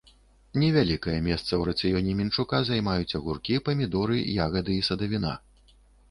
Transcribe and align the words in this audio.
Невялікае 0.61 1.17
месца 1.25 1.49
ў 1.57 1.61
рацыёне 1.69 2.15
мінчука 2.21 2.61
займаюць 2.69 3.15
агуркі, 3.19 3.59
памідоры, 3.67 4.17
ягады 4.47 4.73
і 4.79 4.87
садавіна. 4.89 5.35